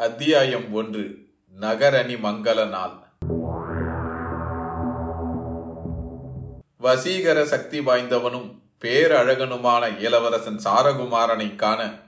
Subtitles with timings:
[0.00, 1.18] அத்தியாயம் ஒன்று
[1.60, 2.92] நகரணி மங்கள நாள்.
[6.82, 11.98] வசீகர சக்தி வாய்ந்தவனும் பேரழகனுமான இளவரசன் சாரகுமாரனை காண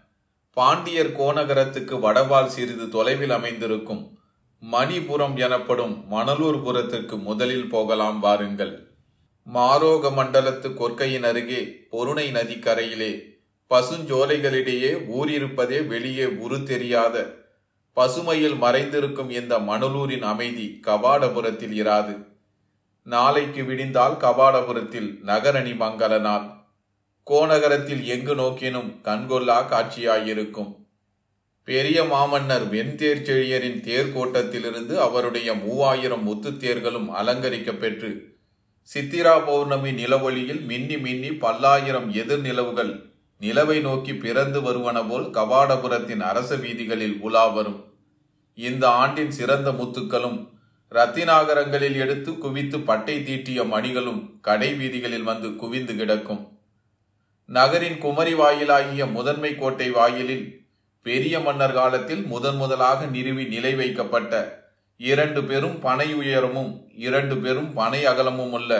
[0.52, 4.18] பாண்டியர் கோநகரத்துக்கு வடவால் சிறிது தொலைவில் அமைந்திருக்கும்
[4.60, 8.88] மணிபுரம் எனப்படும் மணலூர்புரத்திற்கு முதலில் போகலாம் வாருங்கள்.
[9.54, 13.40] மாரோக மண்டலத்து கொற்கையின் அருகே பொருணை நதிக்கரையிலே
[13.70, 17.40] பசுஞ்சோலைகளிடையே ஊரிருப்பதே வெளியே உரு தெரியாத
[17.96, 22.26] பசுமையில் மறைந்திருக்கும் இந்த மணலூரின் அமைதி கபாடபுரத்தில் இராது.
[23.02, 26.46] நாளைக்கு விடிந்தால் கபாடபுரத்தில் நகரணி மங்கள நாள்
[27.30, 30.80] கோநகரத்தில் எங்கு நோக்கினும் கண்கொள்ளா காட்சியாயிருக்கும்.
[31.64, 38.30] பெரிய மாமன்னர் வெண்தேர் செழியரின் தேர்கோட்டத்திலிருந்து அவருடைய மூவாயிரம் முத்துத்தேர்களும் அலங்கரிக்கப்பெற்று
[38.88, 43.11] சித்திரா பௌர்ணமி நிலவொளியில் மின்னி மின்னி பல்லாயிரம் எதிர் நிலவுகள்
[43.42, 47.80] நிலவை நோக்கி பிறந்து வருவன போல் கபாடபுரத்தின் அரச வீதிகளில் உலா வரும்.
[48.58, 50.38] இந்த ஆண்டின் சிறந்த முத்துக்களும்
[50.92, 56.42] ரத்தினாகரங்களில் எடுத்து குவித்து பட்டை தீட்டிய மணிகளும் கடை வீதிகளில் வந்து குவிந்து கிடக்கும்.
[57.48, 60.44] நகரின் குமரி வாயிலாகிய முதன்மை கோட்டை வாயிலில்
[61.06, 64.34] பெரிய மன்னர் காலத்தில் முதன் முதலாக நிறுவி நிலை வைக்கப்பட்ட
[65.00, 66.72] இரண்டு பெரும் பனை உயரமும்
[67.06, 68.72] இரண்டு பெரும் பனை அகலமும் உள்ள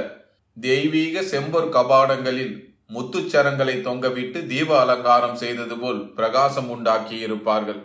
[0.57, 2.55] தெய்வீக செம்பொர் கபாடங்களில்
[2.95, 7.81] முத்துச்சரங்களை தொங்கவிட்டு தீப அலங்காரம் செய்தது போல் பிரகாசம் உண்டாக்கி இருப்பார்கள்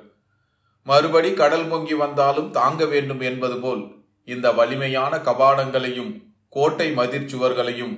[0.83, 3.83] மறுபடி கடல் பொங்கி வந்தாலும் தாங்க வேண்டும் என்பது போல்
[4.23, 6.11] இந்த வலிமையான கபாடங்களையும்
[6.49, 7.95] கோட்டை மதிர்ச்சுவர்களையும்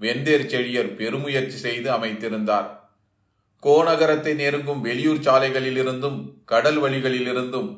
[0.00, 2.68] வெந்தேர் செழியர் பெருமுயற்சி செய்து அமைத்திருந்தார்.
[3.62, 7.70] கோநகரத்தை நெருங்கும் வெளியூர் சாலைகளிலிருந்தும் கடல் வழிகளிலிருந்தும்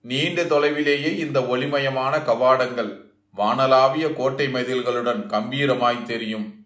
[0.00, 2.92] நீண்ட தொலைவிலேயே இந்த ஒளிமயமான கவாடங்கள்
[3.36, 6.57] வானலாவிய கோட்டை மதில்களுடன் கம்பீரமாய் தெரியும்.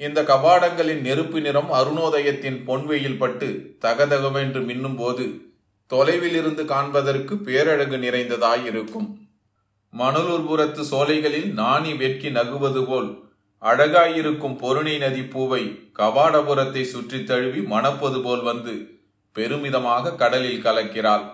[0.00, 5.54] இந்த கபாடங்களின் நெருப்பு நிறம் அருணோதயத்தின் பொன்வெயில் பட்டு தகதகவென்று மின்னும் போது
[5.86, 9.08] தொலைவில் இருந்து காண்பதற்கு பேரழகு நிறைந்ததாயிருக்கும்.
[9.94, 13.26] மணலூர்புறத்து மணலூர்புரத்து சோலைகளில் நாணி வெட்கி நகுவது போல்
[13.58, 21.24] அழகாயிருக்கும் பொருணை நதி பூவை கபாடபுரத்தை சுற்றி தழுவி மணப்பது போல் வந்து பெருமிதமாக கடலில் கலக்கிறாள்.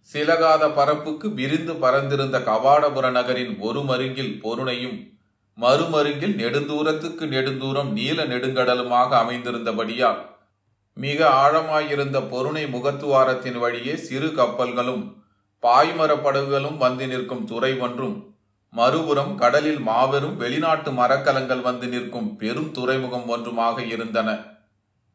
[0.00, 5.15] சிலகாத பரப்புக்கு விரிந்து பறந்திருந்த கபாடபுர நகரின் ஒரு மருங்கில் பொருணையும்
[5.58, 10.20] மறுமருங்கில் நெடுந்தூரத்துக்கு நெடுந்தூரம் நீல நெடுங்கடலுமாக அமைந்திருந்தபடியால்
[10.96, 15.04] மிக ஆழமாயிருந்த பொருணை முகத்துவாரத்தின் வழியே சிறு கப்பல்களும்
[15.62, 18.16] பாய்மர படகுகளும் வந்து நிற்கும் துறை ஒன்றும்
[18.72, 24.28] மறுபுறம் கடலில் மாபெரும் வெளிநாட்டு மரக்கலங்கள் வந்து நிற்கும் பெரும் துறைமுகம் ஒன்றுமாக இருந்தன.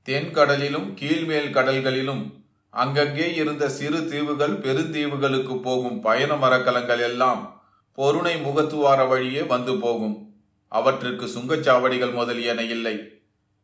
[0.07, 2.23] தென்கடலிலும் கீழ்மேல் கடல்களிலும்
[2.73, 7.41] அங்கங்கே இருந்த சிறு தீவுகள் பெருந்தீவுகளுக்கு போகும் பயண மரக்கலங்கள் எல்லாம்
[7.97, 10.17] பொருணை முகத்துவார வழியே வந்து போகும்.
[10.71, 13.21] அவற்றுக்கு சுங்கச்சாவடிகள் முதலியன இல்லை.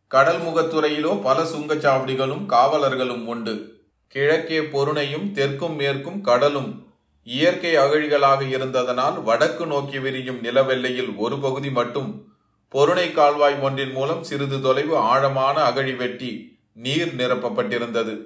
[0.08, 3.86] கடல் முகத்துறையிலோ பல சுங்கச்சாவடிகளும் காவலர்களும் உண்டு.
[4.08, 6.88] கிழக்கே பொருணையும் தெற்கும் மேற்கும் கடலும்
[7.24, 12.36] இயற்கை அகழிகளாக இருந்ததனால் வடக்கு நோக்கி விரியும் நிலவெல்லையில் ஒரு பகுதி மட்டும்
[12.70, 18.24] பொருணை கால்வாய் ஒன்றின் மூலம் சிறிது தொலைவு ஆழமான அகழி வெட்டி நீர் நிரப்பப்பட்டிருந்தது.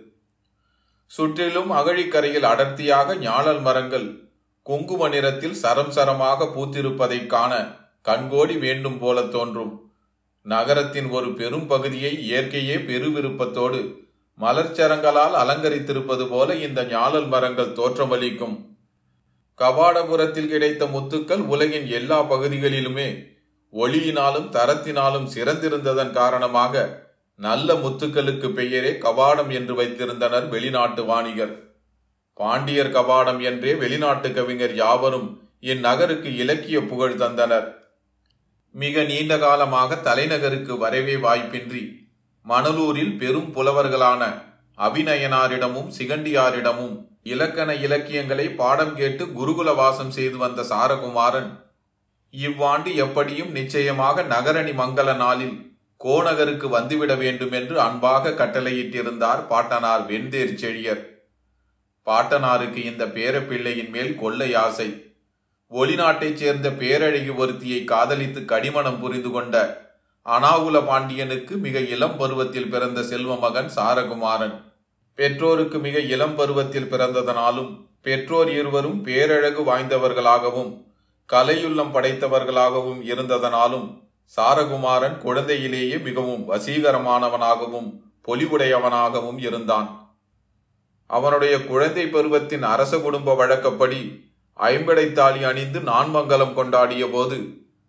[1.05, 4.29] சுற்றிலும் அகழிக்கரையில் அடர்த்தியாக ஞாழல் மரங்கள்
[4.63, 9.91] குங்கும நிறத்தில் சரம் சரமாக பூத்திருப்பதைக் காண கண்கோடி வேண்டும் போல தோன்றும்.
[10.41, 13.99] நகரத்தின் ஒரு பெரும் பகுதியை இயற்கையே பெருவிருப்பத்தோடு
[14.39, 18.55] மலர்ச்சரங்களால் அலங்கரித்திருப்பது போல இந்த ஞாழல் மரங்கள் தோற்றமளிக்கும்.
[19.59, 23.29] கபாடபுரத்தில் கிடைத்த முத்துக்கள் உலகின் எல்லா பகுதிகளிலுமே
[23.73, 27.03] ஒளியினாலும் தரத்தினாலும் சிறந்திருந்ததன் காரணமாக
[27.35, 31.53] நல்ல முத்துக்களுக்கு பெயரே கபாடம் என்று வைத்திருந்தனர் வெளிநாட்டு வாணிகர்.
[32.33, 37.79] பாண்டியர் கபாடம் என்றே வெளிநாட்டு கவிஞர் யாவரும் இந்நகருக்கு இலக்கிய புகழ் தந்தனர்.
[38.75, 41.81] மிக நீண்ட காலமாக தலைநகருக்கு வரவே வாய்ப்பின்றி
[42.45, 44.21] மணலூரில் பெரும் புலவர்களான
[44.77, 51.49] அபிநயனாரிடமும் சிகண்டியாரிடமும் இலக்கண இலக்கியங்களை பாடம் கேட்டு குருகுல வாசம் செய்து வந்த சாரகுமாரன்
[52.29, 55.55] இவ்வாண்டு எப்படியும் நிச்சயமாக நகரணி மங்கள நாளில்
[55.97, 61.03] கோநகருக்கு வந்துவிட வேண்டும் என்று அன்பாக கட்டளையிட்டிருந்தார் பாட்டனார் வெண்தேர் செழியர்.
[62.07, 65.10] பாட்டனாருக்கு இந்த பேரப்பிள்ளையின் மேல் கொள்ளை ஆசை.
[65.71, 69.55] ஒளிநாட்டைச் சேர்ந்த பேரழகி ஒருத்தியை காதலித்து கடிமணம் புரிந்து கொண்ட
[70.25, 74.55] அனாகுல பாண்டியனுக்கு மிக இளம் பருவத்தில் பிறந்த செல்வ மகன் சாரகுமாரன்.
[75.15, 77.69] பெற்றோருக்கு மிக இளம் பருவத்தில் பிறந்ததனாலும்
[78.01, 80.71] பெற்றோர் இருவரும் பேரழகு வாய்ந்தவர்களாகவும்
[81.33, 83.87] கலையுள்ளம் படைத்தவர்களாகவும் இருந்ததனாலும்
[84.37, 87.89] சாரகுமாரன் குழந்தையிலேயே மிகவும் வசீகரமானவனாகவும்
[88.27, 89.89] பொலிவுடையவனாகவும் இருந்தான்.
[91.07, 94.29] அவனுடைய குழந்தை பருவத்தின் அரச குடும்ப வழக்கப்படி
[94.59, 97.37] ஐம்படைத்தாலி அணிந்து நான்மங்கலம் கொண்டாடிய போது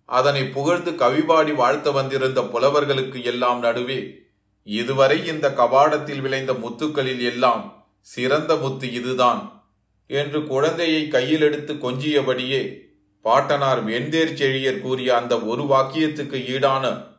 [0.05, 4.25] அதனை புகழ்ந்து கவிபாடி வாழ்த்த வந்திருந்த புலவர்களுக்கு எல்லாம் நடுவே
[4.63, 9.41] இதுவரை இந்த கபாடத்தில் விளைந்த முத்துக்களில் எல்லாம் சிறந்த முத்து இதுதான்
[10.07, 12.63] என்று குழந்தையை கையில் எடுத்து கொஞ்சியபடியே
[13.23, 17.11] பாட்டனார் வெண்தேர் செழியர் கூறிய அந்த ஒரு வாக்கியத்துக்கு ஈடான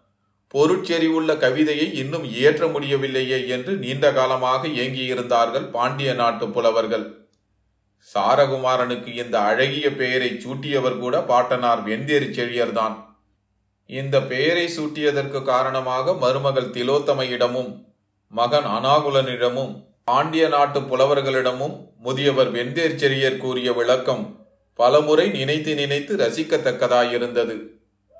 [0.53, 7.22] பொருட்செறிவுள்ள கவிதையை இன்னும் இயற்ற முடியவில்லையே என்று நீண்ட காலமாக ஏங்கியிருந்தார்கள் பாண்டிய நாட்டு புலவர்கள்.
[8.11, 12.95] சாரகுமாரனுக்கு இந்த அழகிய பெயரை சூட்டியவர் கூட பாட்டனார் வெந்தேரி செழியர்தான்.
[13.89, 17.71] இந்த பெயரை சூட்டியதற்கு காரணமாக மருமகள் திலோத்தமையிடமும்
[18.33, 19.73] மகன் அனாகுலனிடமும்
[20.03, 24.23] பாண்டிய நாட்டு புலவர்களிடமும் முதியவர் வெந்தேர் செழியர் கூறிய விளக்கம்
[24.79, 27.55] பலமுறை நினைத்து நினைத்து ரசிக்கத்தக்கதாயிருந்தது.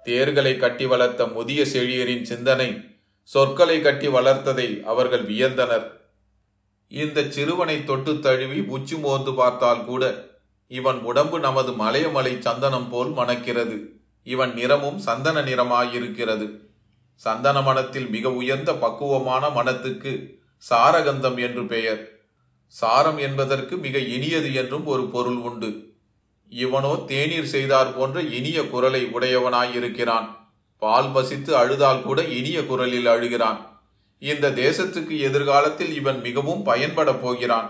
[0.06, 2.70] தேர்களை கட்டி வளர்த்த முதிய செழியரின் சிந்தனை
[3.30, 5.86] சொற்களை கட்டி வளர்த்ததை அவர்கள் வியந்தனர்.
[6.94, 10.32] இந்த சிறுவனை தொட்டு தழுவி உச்சி மோந்து பார்த்தால் கூட
[10.68, 13.78] இவன் உடம்பு நமது மலையமலை சந்தனம் போல் மணக்கிறது.
[14.24, 16.60] இவன் நிறமும் சந்தன நிறமாயிருக்கிறது.
[17.16, 22.22] சந்தன மனத்தில் மிக உயர்ந்த பக்குவமான மனத்துக்கு சாரகந்தம் என்று பெயர்.
[22.68, 25.98] சாரம் என்பதற்கு மிக இனியது என்றும் ஒரு பொருள் உண்டு.
[26.50, 30.28] இவனோ தேநீர் செய்தார் போன்ற இனிய குரலை உடையவனாயிருக்கிறான்.
[30.78, 33.73] பால் பசித்து அழுதால் கூட இனிய குரலில் அழுகிறான்.
[34.32, 37.70] இந்த தேசத்துக்கு எதிர்காலத்தில் இவன் மிகவும் பயன்பட போகிறான்.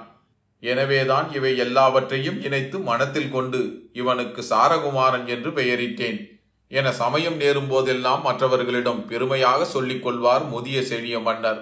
[0.63, 3.61] எனவேதான் இவை எல்லாவற்றையும் இணைத்து மனத்தில் கொண்டு
[3.93, 6.19] இவனுக்கு சாரகுமாரன் என்று பெயரிட்டேன்.
[6.71, 11.61] என சமயம் நேரும் போதெல்லாம் மற்றவர்களிடம் பெருமையாக சொல்லிக் கொள்வார் முதிய செழிய மன்னர்.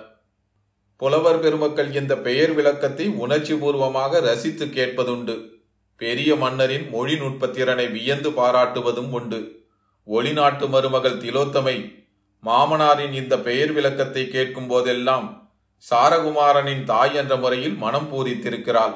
[1.01, 5.37] புலவர் பெருமக்கள் இந்த பெயர் விளக்கத்தை உணர்ச்சி பூர்வமாக ரசித்து கேட்பதுண்டு.
[6.01, 9.41] பெரிய மன்னரின் மொழி நுட்பத்திறனை வியந்து பாராட்டுவதும் உண்டு.
[10.07, 11.77] ஒளிநாட்டு மருமகள் திலோத்தமை
[12.43, 15.27] மாமனாரின் இந்த பெயர் விளக்கத்தை கேட்கும் போதெல்லாம்
[15.83, 18.95] சாரகுமாரனின் தாய் என்ற முறையில் மனம் பூரித்திருக்கிறாள்.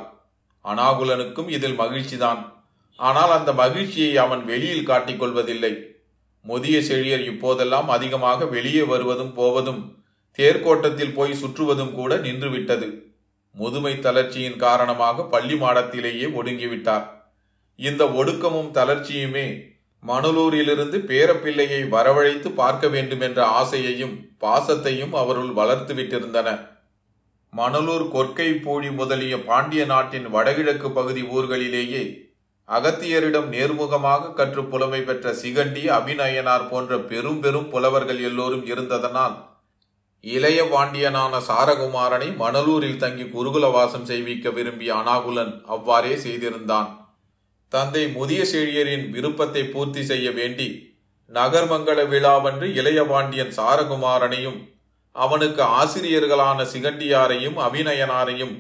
[0.66, 2.42] அனாகுலனுக்கும் இதில் மகிழ்ச்சிதான்.
[3.00, 5.74] ஆனால் அந்த மகிழ்ச்சியை அவன் வெளியில் காட்டிக் கொள்வதில்லை.
[6.42, 9.82] முதிய செழியர் இப்போதெல்லாம் அதிகமாக வெளியே வருவதும் போவதும்
[10.40, 12.88] தேர்கோட்டத்தில் போய் சுற்றுவதும் கூட நின்றுவிட்டது.
[13.56, 17.06] முதுமை தளர்ச்சியின் காரணமாக பள்ளி மாடத்திலேயே ஒடுங்கிவிட்டார்.
[17.80, 19.48] இந்த ஒடுக்கமும் தளர்ச்சியுமே
[20.06, 26.50] மணலூரிலிருந்து பேரப்பிள்ளையை வரவழைத்து பார்க்க வேண்டும் என்ற ஆசையையும் பாசத்தையும் அவருள் வளர்த்து விட்டிருந்தன
[27.54, 32.04] மணலூர் கொற்கை பூழி முதலிய பாண்டிய நாட்டின் வடகிழக்கு பகுதி ஊர்களிலேயே
[32.70, 39.36] அகத்தியரிடம் நேர்முகமாக கற்று புலமை பெற்ற சிகண்டி அபிநயனார் போன்ற பெரும் பெரும் புலவர்கள் எல்லோரும் இருந்ததனால்
[40.24, 47.05] இளைய பாண்டியனான சாரகுமாரனை மணலூரில் தங்கி குருகுலவாசம் செய்விக்க விரும்பிய அனாகுலன் அவ்வாறே செய்திருந்தான்.
[47.70, 50.98] தந்தை முதிய செழியரின் விருப்பத்தை பூர்த்தி செய்ய வேண்டி
[51.34, 54.74] நகர்மங்கல விழாவன்று இளைய பாண்டியன் சாரகுமாரனையும்
[55.12, 58.56] அவனுக்கு ஆசிரியர்களான சிகண்டியாரையும் அபிநயனாரையும்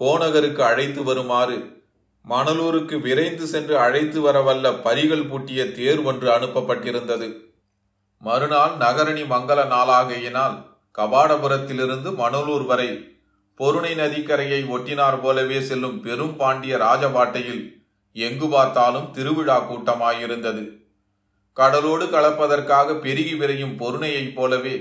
[0.00, 1.78] கோநகருக்கு அழைத்து வருமாறு
[2.28, 7.28] மணலூருக்கு விரைந்து சென்று அழைத்து வரவல்ல பரிகள் பூட்டிய தேர் ஒன்று அனுப்பப்பட்டிருந்தது.
[8.18, 10.56] மறுநாள் நகரணி மங்கள நாளாகையினால்
[10.98, 13.16] கபாடபுரத்திலிருந்து மணலூர் வரை
[13.54, 17.79] பொருணை நதிக்கரையை ஒட்டினார் போலவே செல்லும் பெரும் பாண்டிய ராஜபாட்டையில்
[18.12, 20.62] எங்கு பார்த்தாலும் திருவிழா கூட்டமாயிருந்தது.
[21.52, 24.74] கடலோடு கலப்பதற்காக பெருகி விரையும் பொருணையைப் போலவே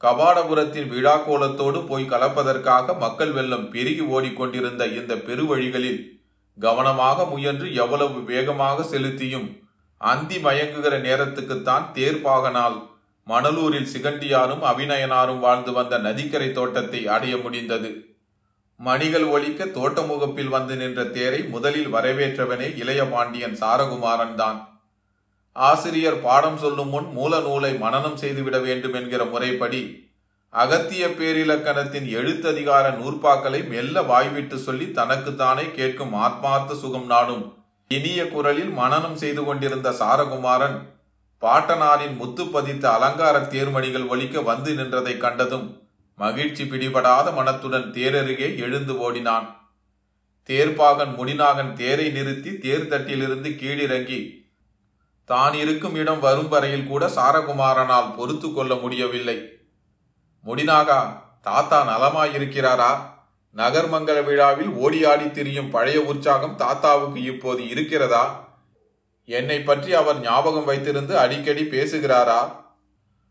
[0.00, 6.00] கபாடபுரத்தின் விழா கோலத்தோடு போய் கலப்பதற்காக மக்கள் வெள்ளம் பெருகி ஓடிக்கொண்டிருந்த இந்த பெருவழிகளில்
[6.58, 9.46] கவனமாக முயன்று எவ்வளவு வேகமாக செலுத்தியும்
[9.96, 12.76] அந்தி மயங்குகிற நேரத்துக்குத்தான் தேர்ப்பாகனால்
[13.26, 18.13] மணலூரில் சிகண்டியாரும் அபிநயனாரும் வாழ்ந்து வந்த நதிக்கரை தோட்டத்தை அடைய முடிந்தது.
[18.80, 24.58] மணிகள் ஒழிக்க தோட்ட முகப்பில் வந்து நின்ற தேரை முதலில் வரவேற்றவனே இளைய பாண்டியன் சாரகுமாரன் தான்.
[25.52, 29.82] ஆசிரியர் பாடம் சொல்லும் முன் மூல நூலை மனனம் செய்துவிட வேண்டும் என்கிற முறைப்படி
[30.52, 37.44] அகத்திய பேரிலக்கணத்தின் எழுத்ததிகார நூற்பாக்களை மெல்ல வாய்விட்டு சொல்லி தனக்குத்தானே கேட்கும் ஆத்மார்த்த சுகம் நாடும்.
[37.90, 40.76] இனிய குரலில் மனனம் செய்து கொண்டிருந்த சாரகுமாரன்
[41.42, 45.66] பாட்டனாரின் முத்து பதித்த அலங்கார தேர்மணிகள் ஒலிக்க வந்து நின்றதை கண்டதும்
[46.14, 49.70] மகிழ்ச்சி பிடிபடாத மனத்துடன் தேரருகே எழுந்து ஓடினான்.
[50.48, 54.42] தேர்ப்பாகன் முடிநாகன் தேரை நிறுத்தி தேர் தட்டிலிருந்து கீழிறங்கி
[55.24, 59.48] தான் இருக்கும் இடம் வரும் வரையில் கூட சாரகுமாரனால் பொறுத்து கொள்ள முடியவில்லை.
[60.46, 63.12] முடிநாகா தாத்தா நலமாயிருக்கிறாரா?
[63.56, 68.24] நகர்மங்கல விழாவில் ஓடியாடி திரியும் பழைய உற்சாகம் தாத்தாவுக்கு இப்போது இருக்கிறதா?
[69.24, 72.40] என்னை பற்றி அவர் ஞாபகம் வைத்திருந்து அடிக்கடி பேசுகிறாரா?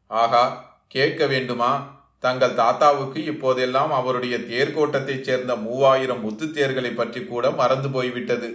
[0.08, 0.44] ஆகா
[0.88, 1.93] கேட்க வேண்டுமா?
[2.24, 8.50] தங்கள் தாத்தாவுக்கு இப்போதெல்லாம் அவருடைய தேர்கோட்டத்தைச் சேர்ந்த மூவாயிரம் முத்து தேர்களை பற்றி கூட மறந்து போய்விட்டது.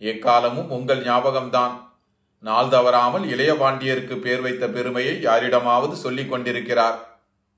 [0.00, 1.74] எக்காலமும் உங்கள் ஞாபகம்தான்.
[2.40, 6.96] நாள் தவறாமல் இளைய பாண்டியருக்கு பேர் வைத்த பெருமையை யாரிடமாவது சொல்லிக் கொண்டிருக்கிறார்.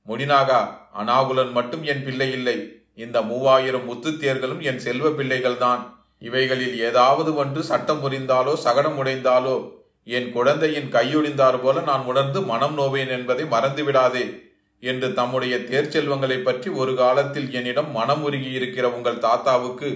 [0.08, 0.60] முடினாகா
[0.98, 2.56] அனாகுலன் மட்டும் என் பிள்ளை இல்லை.
[2.94, 5.80] இந்த மூவாயிரம் முத்துத்தேர்களும் என் செல்வ பிள்ளைகள்தான்.
[6.18, 9.56] இவைகளில் ஏதாவது ஒன்று சட்டம் புரிந்தாலோ சகடம் உடைந்தாலோ
[10.04, 14.45] என் குழந்தையின் கையொழிந்தார் போல நான் உணர்ந்து மனம் நோவேன் என்பதை மறந்துவிடாதே.
[14.90, 19.90] என்று தம்முடைய தேர்ச்செல்வங்களை பற்றி ஒரு காலத்தில் என்னிடம் மனமுருகி இருக்கிற உங்கள் தாத்தாவுக்கு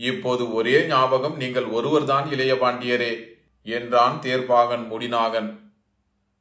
[0.00, 3.12] இப்போது ஒரே ஞாபகம் நீங்கள் ஒருவர்தான் இளைய பாண்டியரே
[3.66, 5.50] என்றான் தேர்ப்பாகன் முடிநாகன்.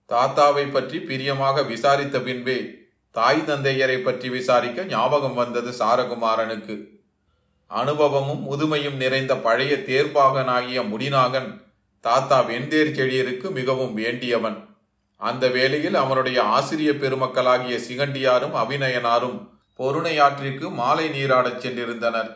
[0.09, 2.59] தாத்தாவை பற்றி பிரியமாக விசாரித்த பின்பே
[3.15, 6.75] தாய் தந்தையரை பற்றி விசாரிக்க ஞாபகம் வந்தது சாரகுமாரனுக்கு.
[7.71, 11.49] அனுபவமும் முதுமையும் நிறைந்த பழைய தேர்ப்பாகனாகிய முடிநாகன்
[12.03, 14.57] தாத்தா வெந்தேர் செழியருக்கு மிகவும் வேண்டியவன்.
[15.21, 19.37] அந்த வேளையில் அவனுடைய ஆசிரிய பெருமக்களாகிய சிகண்டியாரும் அபிநயனாரும்
[19.79, 22.29] பொருணையாற்றிற்கு மாலை நீராடச் சென்றிருந்தனர்.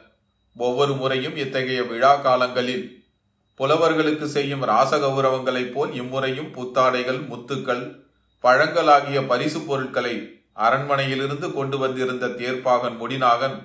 [0.55, 2.85] ஒவ்வொரு முறையும் இத்தகைய விழா காலங்களில்
[3.59, 7.83] புலவர்களுக்கு செய்யும் ராசகௌரவங்களைப் போல் இம்முறையும் புத்தாடைகள் முத்துக்கள்
[8.43, 10.15] பழங்கள் ஆகிய பரிசு பொருட்களை
[10.55, 13.57] அரண்மனையிலிருந்து கொண்டு வந்திருந்த தேர்ப்பாகன் முடிநாகன்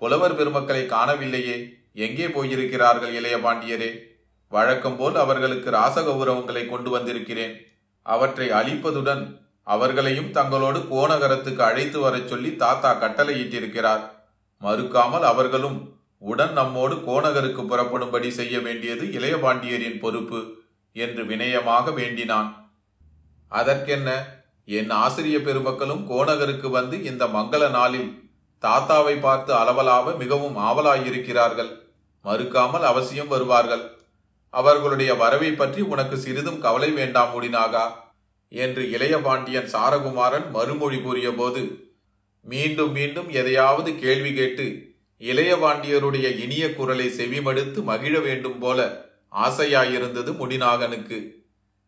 [0.00, 1.56] புலவர் பெருமக்களை காணவில்லையே
[2.04, 3.90] எங்கே போயிருக்கிறார்கள் இளைய பாண்டியரே?
[4.52, 7.54] வழக்கம் போல் அவர்களுக்கு ராசகௌரவங்களை கொண்டு வந்திருக்கிறேன்.
[8.14, 9.22] அவற்றை அழிப்பதுடன்
[9.66, 14.04] அவர்களையும் தங்களோடு கோநகரத்துக்கு அழைத்து வரச் சொல்லி தாத்தா கட்டளையிட்டிருக்கிறார்.
[14.62, 15.78] மறுக்காமல் அவர்களும்
[16.18, 20.40] உடன் நம்மோடு கோநகருக்கு புறப்படும்படி செய்ய வேண்டியது இளையபாண்டியரின் பொறுப்பு
[20.92, 22.48] என்று வினயமாக வேண்டினான்.
[23.52, 24.10] அதற்கென்ன
[24.78, 28.08] என் ஆசிரிய பெருமக்களும் கோநகருக்கு வந்து இந்த மங்கள நாளில்
[28.62, 31.70] தாத்தாவை பார்த்து அளவலாவ மிகவும் ஆவலாயிருக்கிறார்கள்.
[32.24, 33.84] மறுக்காமல் அவசியம் வருவார்கள்.
[34.50, 37.92] அவர்களுடைய வரவை பற்றி உனக்கு சிறிதும் கவலை வேண்டாம் முடினாகா?
[38.48, 41.92] என்று இளைய பாண்டியன் சாரகுமாரன் மறுமொழி கூறியபோது
[42.42, 51.36] மீண்டும் மீண்டும் எதையாவது கேள்வி கேட்டு இளைய பாண்டியருடைய இனிய குரலை செவிமடுத்து மகிழ வேண்டும் போல ஆசையாயிருந்தது முடிநாகனுக்கு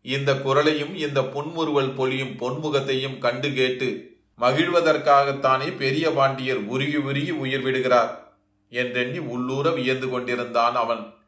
[0.03, 8.37] இந்த குரலையும் இந்த புன்முறுவல் பொலியும் பொன்முகத்தையும் கண்டு கேட்டு மகிழ்வதற்காகத்தானே பெரிய பாண்டியர் உருகி உருகி உயிர் விடுகிறார்
[8.69, 11.20] என்றெண்ணி உள்ளூர வியந்து கொண்டிருந்தான் அவன்.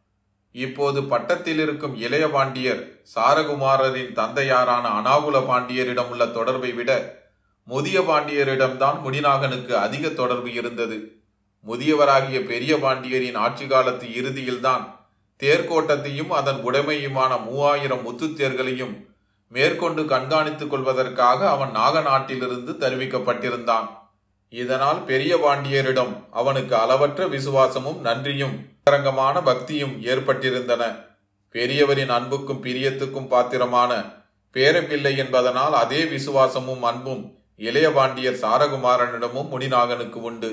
[0.52, 7.20] இப்போது பட்டத்தில் இருக்கும் இளைய பாண்டியர் சாரகுமாரரின் தந்தையாரான அனாகுல பாண்டியரிடம் உள்ள தொடர்பை விட
[7.64, 11.22] முதிய பாண்டியரிடம்தான் முடிநாகனுக்கு அதிக தொடர்பு இருந்தது.
[11.66, 14.84] முதியவராகிய பெரிய பாண்டியரின் ஆட்சி காலத்து இறுதியில்தான்
[15.40, 19.06] தேர்கோட்டத்தையும் அதன் உடைமையுமான மூவாயிரம் முத்துத்தேர்களையும்
[19.48, 23.88] மேற்கொண்டு கண்காணித்துக் கொள்வதற்காக அவன் நாகநாட்டிலிருந்து தெரிவிக்கப்பட்டிருந்தான்.
[24.48, 30.82] இதனால் பெரிய பாண்டியரிடம் அவனுக்கு அளவற்ற விசுவாசமும் நன்றியும் அரங்கமான பக்தியும் ஏற்பட்டிருந்தன.
[31.54, 33.92] பெரியவரின் அன்புக்கும் பிரியத்துக்கும் பாத்திரமான
[34.54, 37.22] பேரப்பிள்ளை என்பதனால் அதே விசுவாசமும் அன்பும்
[37.56, 40.50] இளைய பாண்டியர் சாரகுமாரனிடமும் முனிநாகனுக்கு உண்டு.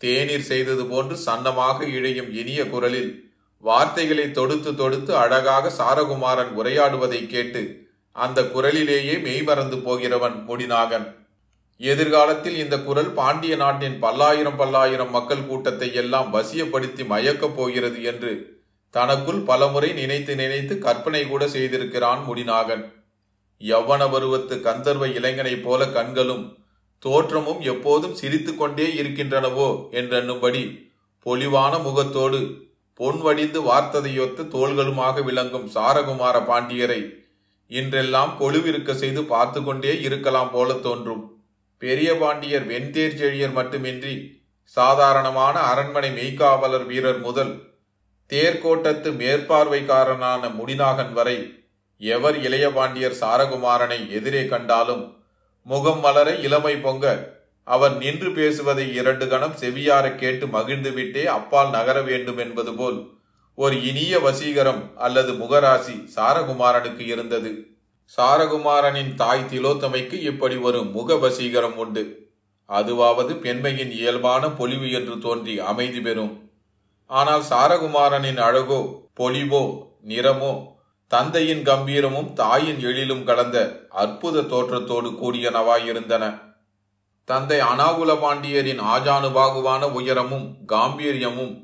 [0.00, 3.12] தேநீர் செய்தது போன்று சன்னமாக இழையும் இனிய குரலில்
[3.64, 7.62] வார்த்தைகளை தொடுத்து தொடுத்து அழகாக சாரகுமாரன் உரையாடுவதை கேட்டு
[8.16, 11.06] அந்த குரலிலேயே மெய்மறந்து போகிறவன் முடிநாகன்
[11.80, 18.32] எதிர்காலத்தில் இந்த குரல் பாண்டிய நாட்டின் பல்லாயிரம் பல்லாயிரம் மக்கள் கூட்டத்தை எல்லாம் வசியப்படுத்தி மயக்கப் போகிறது என்று
[18.90, 22.84] தனக்குள் பலமுறை நினைத்து நினைத்து கற்பனை கூட செய்திருக்கிறான் முடிநாகன்.
[23.60, 26.44] யவ்வன பருவத்து கந்தர்வ இளைஞனைப் போல கண்களும்
[26.98, 30.62] தோற்றமும் எப்போதும் சிரித்து கொண்டே இருக்கின்றனவோ என்றெண்ணும்படி
[31.26, 32.40] பொலிவான முகத்தோடு
[32.94, 37.00] பொன் வடிந்து வார்த்ததையொத்த தோள்களுமாக விளங்கும் சாரகுமார பாண்டியரை
[37.70, 41.22] இன்றெல்லாம் கொழுவிருக்க செய்து பார்த்து கொண்டே இருக்கலாம் போல தோன்றும்.
[41.82, 44.14] பெரிய பாண்டியர் வெண்தேர் செழியர் மட்டுமின்றி
[44.72, 47.52] சாதாரணமான அரண்மனை மெய்க்காவலர் வீரர் முதல்
[48.30, 51.38] தேர்கோட்டத்து மேற்பார்வைக்காரனான முடிநாகன் வரை
[52.00, 55.04] எவர் இளைய பாண்டியர் சாரகுமாரனை எதிரே கண்டாலும்
[55.66, 57.06] முகம் மலர இளமை பொங்க
[57.66, 62.98] அவர் நின்று பேசுவதை இரண்டு கணம் செவியார கேட்டு மகிழ்ந்துவிட்டே அப்பால் நகர வேண்டும் என்பது போல்
[63.58, 67.50] ஒரு இனிய வசீகரம் அல்லது முகராசி சாரகுமாரனுக்கு இருந்தது.
[68.16, 72.02] சாரகுமாரனின் தாய் திலோத்தமைக்கு இப்படி ஒரு முக வசீகரம் உண்டு.
[72.68, 76.32] அதுவாவது பெண்மையின் இயல்பான பொலிவு என்று தோன்றி அமைதி பெறும்.
[77.10, 78.80] ஆனால் சாரகுமாரனின் அழகோ
[79.20, 79.62] பொலிவோ
[80.04, 80.52] நிறமோ
[81.10, 83.56] தந்தையின் கம்பீரமும் தாயின் எழிலும் கலந்த
[84.02, 86.24] அற்புத தோற்றத்தோடு கூடியனவாயிருந்தன.
[87.28, 91.54] தந்தை அனாகுல பாண்டியரின் ஆஜானுபாகுவான உயரமும் காம்பீரியமும்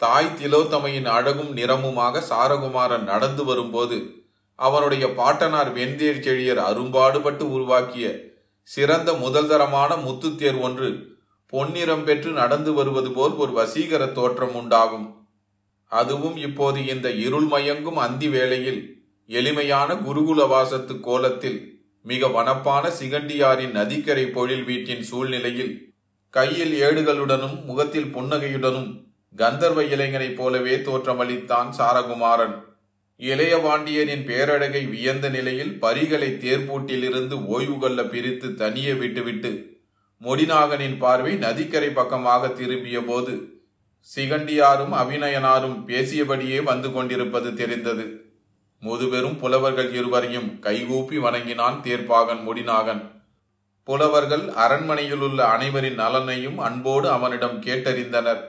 [0.00, 3.98] தாய் திலோத்தமையின் அழகும் நிறமுமாக சாரகுமாரன் நடந்து வரும்போது
[4.58, 8.20] அவனுடைய பாட்டனார் வெந்தேர் செழியர் அரும்பாடுபட்டு உருவாக்கிய
[8.62, 15.26] சிறந்த முதல்தரமான முத்துத்தேர் ஒன்று பொன்னிறம் பெற்று நடந்து வருவது போல் ஒரு வசீகர தோற்றம் உண்டாகும்.
[15.86, 18.80] அதுவும் இப்போது இந்த இருள் மயங்கும் அந்தி வேளையில்
[19.26, 21.58] எளிமையான குருகுல வாசத்து கோலத்தில்
[22.02, 25.94] மிக வனப்பான சிகண்டியாரின் நதிக்கரை பொழில் வீட்டின் சூழ்நிலையில்
[26.30, 28.90] கையில் ஏடுகளுடனும் முகத்தில் புன்னகையுடனும்
[29.36, 32.56] கந்தர்வ இளைஞனைப் போலவே தோற்றமளித்தான் சாரகுமாரன்.
[33.20, 39.52] இளையபாண்டியனின் பேரழகை வியந்த நிலையில் பரிகளை தேர்ப்பூட்டிலிருந்து ஓய்வு கொள்ள பிரித்து தனியே விட்டுவிட்டு
[40.20, 43.34] முடிநாகனின் பார்வை நதிக்கரை பக்கமாக திரும்பிய போது
[44.08, 48.04] சிகண்டியாரும் அபிநயனாரும் பேசியபடியே வந்து கொண்டிருப்பது தெரிந்தது.
[48.82, 53.02] முதுபெரும் புலவர்கள் இருவரையும் கைகூப்பி வணங்கினான் தேர்ப்பாகன் முடிநாகன்
[53.88, 58.42] புலவர்கள் அரண்மனையில் உள்ள அனைவரின் நலனையும் அன்போடு அவனிடம் கேட்டறிந்தனர்.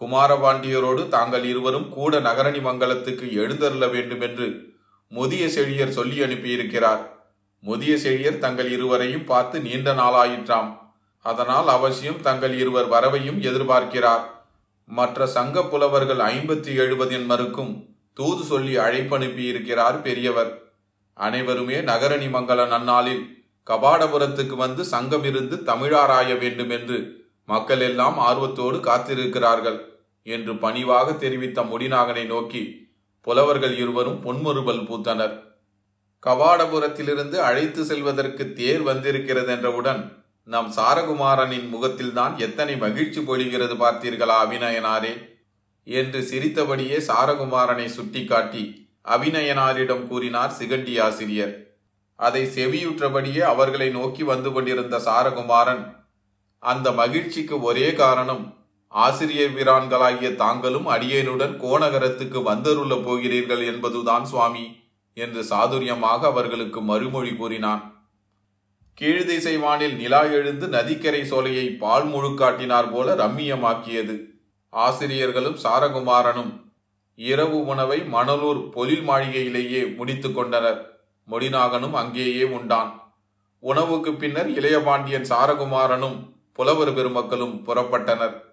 [0.00, 4.74] குமாரபாண்டியரோடு தாங்கள் இருவரும் கூட நகரணி மங்கலத்துக்கு எழுந்தருள வேண்டும் என்று
[5.08, 7.10] முதிய செழியர் சொல்லி அனுப்பியிருக்கிறார்.
[7.60, 10.78] முதிய செழியர் தங்கள் இருவரையும் பார்த்து நீண்ட நாளாயிற்றாம்.
[11.18, 14.22] அதனால் அவசியம் தங்கள் இருவர் வரவையும் எதிர்பார்க்கிறார்.
[14.86, 20.72] மற்ற சங்க புலவர்கள் ஐம்பத்தி எழுபதின் மறுக்கும் தூது சொல்லி அழைப்பனுப்பி இருக்கிறார் பெரியவர்.
[21.14, 23.22] அனைவருமே நகரணி மங்கள நன்னாளில்
[23.66, 29.89] கபாடபுரத்துக்கு வந்து சங்கம் இருந்து தமிழாராய வேண்டும் என்று மக்கள் எல்லாம் ஆர்வத்தோடு காத்திருக்கிறார்கள்.
[30.22, 32.88] என்று பணிவாக தெரிவித்த முடிநாகனை நோக்கி
[33.20, 35.48] புலவர்கள் இருவரும் பொன்முறுபல் பூத்தனர்.
[36.26, 45.28] கவாடபுரத்திலிருந்து அழைத்து செல்வதற்கு தேர் வந்திருக்கிறது என்றவுடன் நம் சாரகுமாரனின் முகத்தில்தான் எத்தனை மகிழ்ச்சி பொழிகிறது பார்த்தீர்களா அபிநயனாரே?
[45.84, 51.74] என்று சிரித்தபடியே சாரகுமாரனை சுட்டிக்காட்டி அபிநயனாரிடம் கூறினார் சிகண்டி ஆசிரியர்.
[52.16, 55.96] அதை செவியுற்றபடியே அவர்களை நோக்கி வந்து கொண்டிருந்த சாரகுமாரன்
[56.58, 58.59] அந்த மகிழ்ச்சிக்கு ஒரே காரணம்
[58.92, 64.76] ஆசிரியர் வீரான்களாகிய தாங்களும் அடியேனுடன் கோநகரத்துக்கு வந்தருள போகிறீர்கள் என்பதுதான் சுவாமி
[65.14, 68.08] என்று சாதுரியமாக அவர்களுக்கு மறுமொழி கூறினான்.
[69.00, 74.16] கீழ்திசை வானில் நிலா எழுந்து நதிக்கரை சோலையை பால் முழுக்காட்டினார் போல ரம்மியமாக்கியது.
[74.70, 76.52] ஆசிரியர்களும் சாரகுமாரனும்
[77.14, 81.06] இரவு உணவை மணலூர் பொலில் மாளிகையிலேயே முடித்துக் கொண்டனர்.
[81.28, 83.00] முடிநாகனும் அங்கேயே உண்டான்.
[83.58, 88.48] உணவுக்கு பின்னர் இளையபாண்டியன் சாரகுமாரனும் புலவர் பெருமக்களும் புறப்பட்டனர்.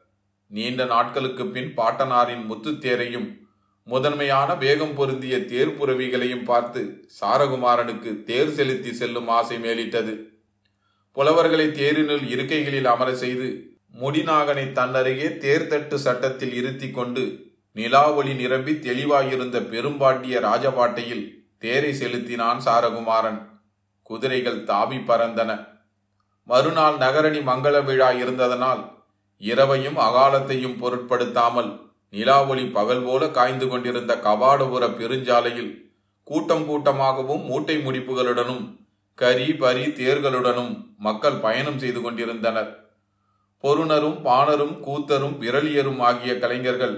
[0.47, 3.45] நீண்ட நாட்களுக்கு பின் பாட்டனாரின் முத்துத்தேரையும்
[3.83, 10.23] முதன்மையான வேகம் பொருந்திய தேர் புறவிகளையும் பார்த்து சாரகுமாரனுக்கு தேர் செலுத்தி செல்லும் ஆசை மேலிட்டது.
[11.11, 20.39] புலவர்களை தேரினுள் இருக்கைகளில் அமர செய்து முடிநாகனை தன்னருகே தேர்தட்டு சட்டத்தில் இருத்தி கொண்டு நிலாவொளி நிரம்பி தெளிவாயிருந்த பெரும்பாட்டிய
[20.39, 21.25] ராஜபாட்டையில்
[21.57, 23.39] தேரை செலுத்தினான் சாரகுமாரன்.
[24.01, 25.67] குதிரைகள் தாவி பறந்தன.
[26.43, 28.96] மறுநாள் நகரணி மங்கள விழா இருந்ததனால்
[29.39, 31.69] இரவையும் அகாலத்தையும் பொருட்படுத்தாமல்
[32.11, 35.71] நிலாவொளி பகல் போல காய்ந்து கொண்டிருந்த கவாடபுர பெருஞ்சாலையில்
[36.23, 38.63] கூட்டம் கூட்டமாகவும் மூட்டை முடிப்புகளுடனும்
[39.15, 42.71] கரி பரி தேர்களுடனும் மக்கள் பயணம் செய்து கொண்டிருந்தனர்.
[43.63, 46.95] பொருணரும் பாணரும் கூத்தரும் விரலியரும் ஆகிய கலைஞர்கள்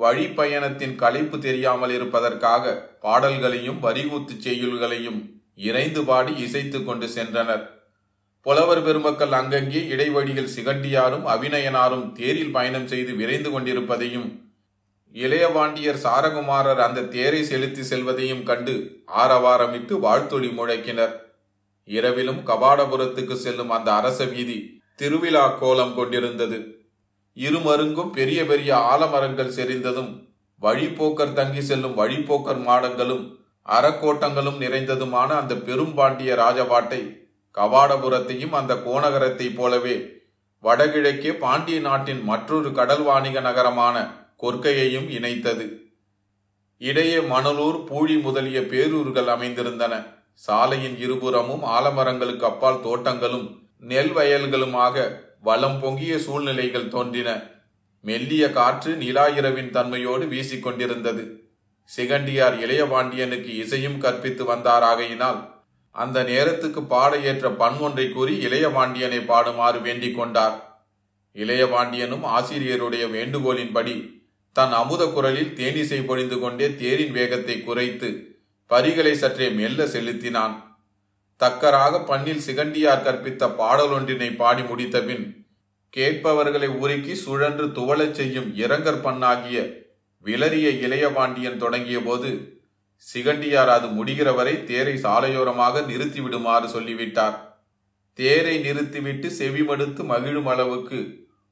[0.00, 5.20] வழிப்பயணத்தின் களைப்பு தெரியாமல் இருப்பதற்காக பாடல்களையும் வரிகூத்துச் செய்யுள்களையும்
[5.56, 7.64] இறைந்து பாடி இசைத்துக் கொண்டு சென்றனர்.
[8.46, 14.26] புலவர் பெருமக்கள் அங்கங்கே இடைவழியில் சிகண்டியாரும் அபிநயனாரும் தேரில் பயணம் செய்து விரைந்து கொண்டிருப்பதையும்
[15.14, 18.74] இளையவாண்டியர் சாரகுமாரர் அந்த தேரை செலுத்தி செல்வதையும் கண்டு
[19.22, 21.14] ஆரவாரமிட்டு வாழ்த்தொழி முழக்கினர்.
[21.88, 24.58] இரவிலும் கபாடபுரத்துக்கு செல்லும் அந்த அரச வீதி
[24.94, 26.58] திருவிழா கோலம் கொண்டிருந்தது.
[27.36, 30.12] இருமருங்கும் பெரிய பெரிய ஆலமரங்கள் செறிந்ததும்
[30.62, 33.24] வழிப்போக்கர் தங்கி செல்லும் வழிப்போக்கர் மாடங்களும்
[33.66, 37.02] அறக்கோட்டங்களும் நிறைந்ததுமான அந்த பெரும்பாண்டிய ராஜபாட்டை
[37.54, 40.12] கவாடபுரத்தையும் அந்த கோநகரத்தைப் போலவே
[40.60, 44.06] வடகிழக்கே பாண்டிய நாட்டின் மற்றொரு கடல் வாணிக நகரமான
[44.42, 45.66] கொற்கையையும் இணைத்தது.
[46.78, 50.06] இடையே மணலூர் பூழி முதலிய பேரூர்கள் அமைந்திருந்தன.
[50.34, 57.42] சாலையின் இருபுறமும் ஆலமரங்களுக்கு அப்பால் தோட்டங்களும் நெல் வயல்களுமாக வளம் பொங்கிய சூழ்நிலைகள் தோன்றின.
[58.00, 61.42] மெல்லிய காற்று நிலாயிரவின் தன்மையோடு வீசிக்கொண்டிருந்தது.
[61.96, 65.53] சிகண்டியார் இளையபாண்டியனுக்கு இசையும் கற்பித்து வந்தாராகையினால்
[65.94, 70.56] அந்த நேரத்துக்கு பாட ஏற்ற பண் ஒன்றை கூறி இளையபாண்டியனை பாடுமாறு வேண்டிக் கொண்டார்.
[71.36, 73.94] இளையபாண்டியனும் ஆசிரியருடைய வேண்டுகோளின்படி
[74.56, 78.08] தன் அமுத குரலில் தேனிசை பொழிந்து கொண்டே தேரின் வேகத்தை குறைத்து
[78.70, 80.54] பரிகளை சற்றே மெல்ல செலுத்தினான்.
[81.40, 85.24] தக்கராக பண்ணில் சிகண்டியார் கற்பித்த பாடலொன்றினை பாடி முடித்தபின்
[85.94, 89.58] கேட்பவர்களை உருக்கி சுழன்று துவளச் செய்யும் இரங்கற் பண்ணாகிய
[90.26, 92.30] விளரிய இளையபாண்டியன் தொடங்கிய போது
[93.12, 97.36] சிகண்டியார் அது முடிகிற வரை தேரை சாலையோரமாக நிறுத்திவிடுமாறு சொல்லிவிட்டார்.
[98.18, 101.00] தேரை நிறுத்திவிட்டு செவிமடுத்து மகிழும் அளவுக்கு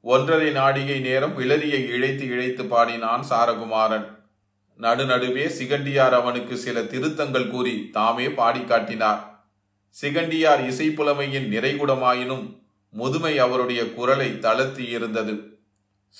[0.01, 4.07] ஒன்றரை நாடிகை நேரம் விளரியை இழைத்து இழைத்து பாடினான் சாரகுமாரன்.
[4.79, 9.21] நடுநடுவே சிகண்டியார் அவனுக்கு சில திருத்தங்கள் கூறி தாமே பாடி காட்டினார்.
[9.95, 12.45] சிகண்டியார் இசைப்புலமையின் நிறைகுடமாயினும்
[12.93, 15.35] முதுமை அவருடைய குரலை தளர்த்தி இருந்தது.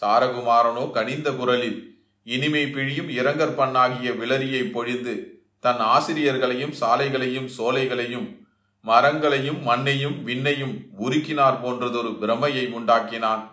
[0.01, 1.79] சாரகுமாரனோ கனிந்த குரலில்
[2.23, 8.41] இனிமை பிழியும் இரங்கற் பண்ணாகிய விளரியை பொழிந்து தன் ஆசிரியர்களையும் சாலைகளையும் சோலைகளையும்
[8.81, 13.43] மரங்களையும் மண்ணையும் விண்ணையும் உருக்கினார் போன்றதொரு பிரமையை உண்டாக்கினான்.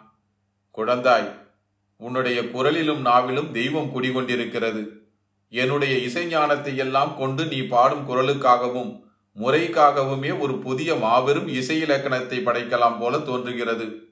[0.71, 1.29] குழந்தாய்
[1.97, 4.89] உன்னுடைய குரலிலும் நாவிலும் தெய்வம் குடிகொண்டிருக்கிறது.
[5.49, 9.03] என்னுடைய இசைஞானத்தை எல்லாம் கொண்டு நீ பாடும் குரலுக்காகவும்
[9.37, 14.09] முறைக்காகவுமே ஒரு புதிய மாபெரும் இசை இலக்கணத்தை படைக்கலாம் போல தோன்றுகிறது.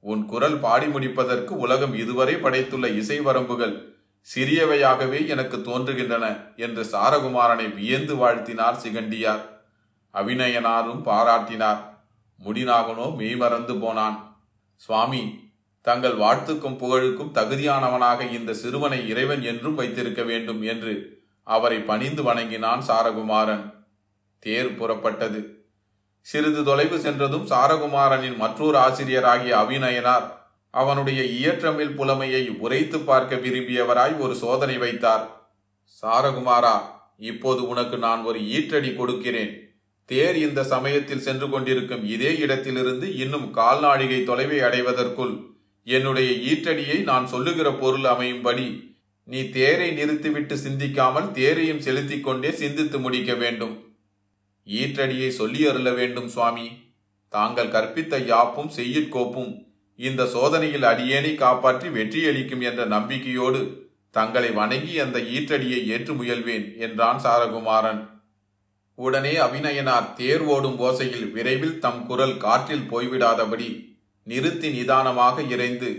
[0.00, 3.89] உன் குரல் பாடி முடிப்பதற்கு உலகம் இதுவரை படைத்துள்ள இசை வரம்புகள்
[4.34, 9.40] சிறியவையாகவே எனக்கு தோன்றுகின்றன என்று சாரகுமாரனை வியந்து வாழ்த்தினார் சிகண்டியார்.
[10.14, 11.78] அபிநயனாரும் பாராட்டினார்.
[12.44, 14.42] முடிநாகனோ மெய்மறந்து போனான்.
[14.76, 22.82] சுவாமி தங்கள் வாழ்த்துக்கும் புகழுக்கும் தகுதியானவனாக இந்த சிறுவனை இறைவன் என்றும் வைத்திருக்க வேண்டும் என்று அவரை பணிந்து வணங்கினான்
[22.88, 23.74] சாரகுமாரன்.
[24.38, 25.58] தேர் புறப்பட்டது.
[26.20, 30.39] சிறிது தொலைவு சென்றதும் சாரகுமாரனின் மற்றொரு ஆசிரியராகிய அபிநயனார்
[30.70, 35.24] அவனுடைய இயற்றமிழ் புலமையை உரைத்து பார்க்க விரும்பியவராய் ஒரு சோதனை வைத்தார்.
[36.02, 36.76] சாரகுமாரா
[37.16, 39.78] இப்போது உனக்கு நான் ஒரு ஈற்றடி கொடுக்கிறேன்.
[40.04, 45.34] தேர் இந்த சமயத்தில் சென்று கொண்டிருக்கும் இதே இடத்திலிருந்து இன்னும் கால்நாழிகை தொலைவை அடைவதற்குள்
[45.84, 48.88] என்னுடைய ஈற்றடியை நான் சொல்லுகிற பொருள் அமையும்படி
[49.24, 53.74] நீ தேரை நிறுத்திவிட்டு சிந்திக்காமல் தேரையும் செலுத்திக் கொண்டே சிந்தித்து முடிக்க வேண்டும்.
[54.66, 56.66] ஈற்றடியை சொல்லி அருள வேண்டும் சுவாமி.
[57.28, 59.52] தாங்கள் கற்பித்த யாப்பும் செய்யிற்கோப்பும்
[60.00, 68.00] இந்த சோதனையில் அடியேனை காப்பாற்றி வெற்றியளிக்கும் என்ற நம்பிக்கையோடு தங்களை வணங்கி அந்த ஈற்றடியை ஏற்று முயல்வேன் என்றான் சாரகுமாரன்.
[68.94, 73.68] உடனே அபிநயனார் தேர் ஓடும் ஓசையில் விரைவில் தம் குரல் காற்றில் போய்விடாதபடி
[74.22, 75.90] நிறுத்தி நிதானமாக இறைந்து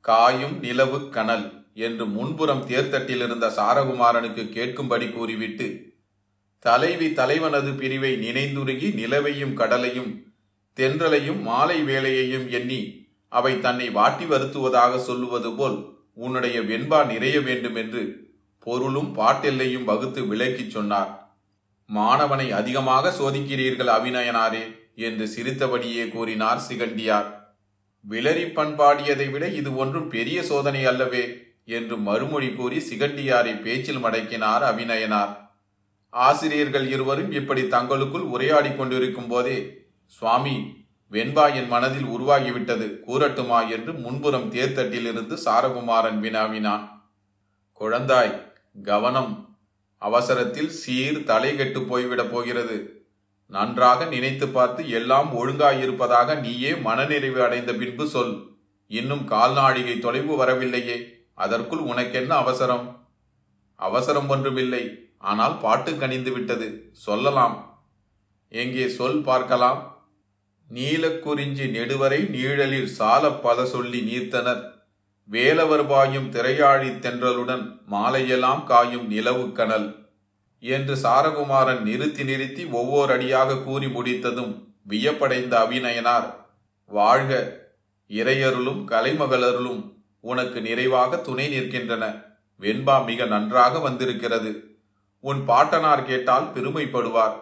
[0.00, 5.66] காயும் நிலவு கனல் என்று முன்புறம் தேர்தட்டில் இருந்த சாரகுமாரனுக்கு கேட்கும்படி கூறிவிட்டு
[6.58, 10.10] தலைவி தலைவனது பிரிவை நினைந்துருகி நிலவையும் கடலையும்
[10.76, 15.78] தென்றலையும் மாலை வேலையையும் எண்ணி அவை தன்னை வாட்டி வருத்துவதாக சொல்லுவது போல்
[16.14, 18.02] உன்னுடைய வெண்பா நிறைய வேண்டும் என்று
[18.58, 21.10] பொருளும் பாட்டெல்லையும் வகுத்து விளக்கிச் சொன்னார்.
[21.88, 24.64] மாணவனை அதிகமாக சோதிக்கிறீர்கள் அபிநயனாரே
[24.94, 27.28] என்று சிரித்தபடியே கூறினார் சிகண்டியார்.
[28.04, 31.24] விளரி பண்பாடியதை விட இது ஒன்றும் பெரிய சோதனை அல்லவே
[31.64, 35.32] என்று மறுமொழி கூறி சிகண்டியாரை பேச்சில் மடக்கினார் அபிநயனார்.
[36.12, 39.56] ஆசிரியர்கள் இருவரும் இப்படி தங்களுக்குள் உரையாடி கொண்டிருக்கும் போதே
[40.06, 40.56] சுவாமி
[41.10, 42.98] வெண்பா என் மனதில் உருவாகிவிட்டது.
[43.06, 47.12] கூறட்டுமா என்று முன்புறம் தேர்தட்டிலிருந்து சாரகுமாரன் வினாவினான்.
[47.80, 49.56] குழந்தாய் கவனம்.
[49.96, 53.06] அவசரத்தில் சீர் தலை கெட்டு போய்விடப் போகிறது.
[53.46, 58.56] நன்றாக நினைத்து பார்த்து எல்லாம் ஒழுங்காயிருப்பதாக நீயே மனநிறைவு அடைந்த பின்பு சொல்.
[58.86, 61.08] இன்னும் கால்நாழிகை தொலைவு வரவில்லையே.
[61.34, 63.06] அதற்குள் உனக்கென்ன அவசரம்?
[63.74, 65.12] அவசரம் ஒன்றுமில்லை.
[65.18, 67.86] ஆனால் பாட்டு கணிந்து விட்டது சொல்லலாம்.
[68.48, 69.97] எங்கே சொல் பார்க்கலாம்.
[70.74, 74.70] நீலக்குறிஞ்சி நெடுவரை நீழலில் சால பல சொல்லி நீர்த்தனர்.
[75.24, 80.08] வேலவர் பாயும் திரையாழி தென்றலுடன் மாலையெல்லாம் காயும் நிலவு கனல்
[80.60, 86.34] என்று சாரகுமாரன் நிறுத்தி நிறுத்தி ஒவ்வொரு அடியாக கூறி முடித்ததும் வியப்படைந்த அபிநயனார்.
[86.84, 87.60] வாழ்க
[88.08, 92.24] இறையருளும் கலைமகளருளும் உனக்கு நிறைவாக துணை நிற்கின்றன.
[92.60, 94.78] வெண்பா மிக நன்றாக வந்திருக்கிறது.
[95.20, 97.36] உன் பாட்டனார் கேட்டால் பெருமைப்படுவார்.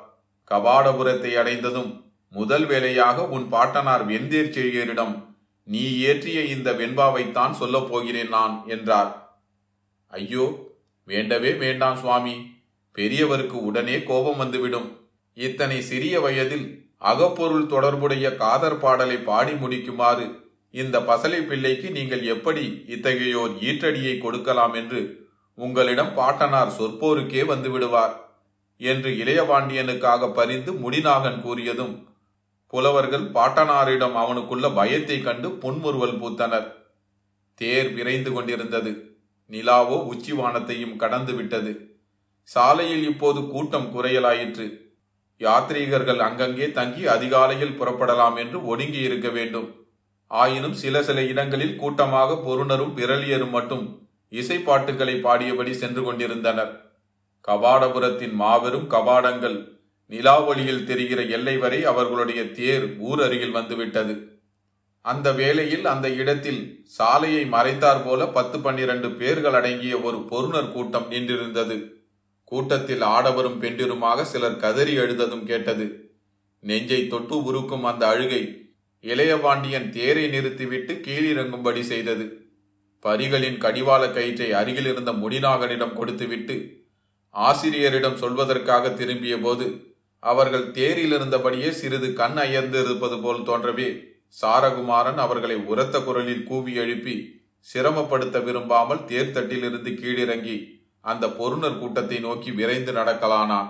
[0.51, 2.06] கபாடபுரத்தை அடைந்ததும்
[2.37, 5.14] முதல் வேலையாக உன் பாட்டனார் வெந்தேர் செழியரிடம்
[5.68, 9.11] நீ ஏற்றிய இந்த வெண்பாவைத்தான் சொல்லப் போகிறேன் நான் என்றார்.
[10.12, 10.44] ஐயோ
[11.09, 12.35] வேண்டவே வேண்டாம் சுவாமி.
[12.96, 14.88] பெரியவருக்கு உடனே கோபம் வந்துவிடும்.
[15.37, 16.66] இத்தனை சிறிய வயதில்
[17.11, 20.27] அகப்பொருள் தொடர்புடைய காதர் பாடலை பாடி முடிக்குமாறு
[20.75, 25.01] இந்த பசலை பிள்ளைக்கு நீங்கள் எப்படி இத்தகையோர் ஈற்றடியை கொடுக்கலாம் என்று
[25.59, 28.14] உங்களிடம் பாட்டனார் சொற்போருக்கே வந்துவிடுவார்
[28.81, 31.94] என்று இளையபாண்டியனுக்காக பரிந்து முடிநாகன் கூறியதும்
[32.67, 36.67] புலவர்கள் பாட்டனாரிடம் அவனுக்குள்ள பயத்தை கண்டு புன்முறுவல் பூத்தனர்.
[37.55, 38.91] தேர் விரைந்து கொண்டிருந்தது.
[39.51, 41.73] நிலாவோ உச்சிவானத்தையும் கடந்து விட்டது.
[42.43, 44.67] சாலையில் இப்போது கூட்டம் குறையலாயிற்று.
[45.39, 49.69] யாத்ரீகர்கள் அங்கங்கே தங்கி அதிகாலையில் புறப்படலாம் என்று ஒடுங்கி இருக்க வேண்டும்.
[50.27, 53.85] ஆயினும் சில சில இடங்களில் கூட்டமாக பொருணரும் விரலியரும் மட்டும்
[54.33, 56.73] இசைப்பாட்டுகளை பாடியபடி சென்று கொண்டிருந்தனர்.
[57.49, 59.76] கபாடபுரத்தின் மாபெரும் கபாடங்கள்
[60.11, 64.14] நிலாவொளியில் தெரிகிற எல்லை வரை அவர்களுடைய தேர் ஊர் அருகில் வந்துவிட்டது.
[65.05, 71.77] அந்த வேளையில் அந்த இடத்தில் சாலையை மறைத்தார் போல பத்து பன்னிரண்டு பேர்கள் அடங்கிய ஒரு பொருணர் கூட்டம் நின்றிருந்தது.
[72.45, 75.87] கூட்டத்தில் ஆடவரும் பெண்டிருமாக சிலர் கதறி எழுததும் கேட்டது.
[76.61, 78.42] நெஞ்சை தொட்டு உருக்கும் அந்த அழுகை
[79.05, 82.27] இளையபாண்டியன் தேரை நிறுத்திவிட்டு கீழிறங்கும்படி செய்தது.
[83.05, 86.57] பரிகளின் கடிவாள கயிற்றை அருகில் இருந்த முடிநாகனிடம் கொடுத்துவிட்டு
[87.35, 89.66] ஆசிரியரிடம் சொல்வதற்காக திரும்பிய போது
[90.31, 93.89] அவர்கள் தேரில் இருந்தபடியே சிறிது கண் அயர்ந்து இருப்பது போல் தோன்றவே
[94.41, 97.17] சாரகுமாரன் அவர்களை உரத்த குரலில் கூவி எழுப்பி
[97.67, 100.57] சிரமப்படுத்த விரும்பாமல் தேர்தட்டிலிருந்து கீழிறங்கி
[101.01, 103.69] அந்த பொருணர் கூட்டத்தை நோக்கி விரைந்து நடக்கலானான்.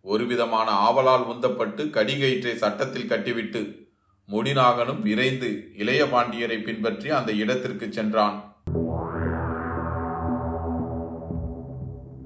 [0.00, 3.62] ஒருவிதமான ஆவலால் உந்தப்பட்டு கடிகயிற்றை சட்டத்தில் கட்டிவிட்டு
[4.28, 8.53] முடிநாகனும் விரைந்து இளைய பாண்டியரை பின்பற்றி அந்த இடத்திற்கு சென்றான்.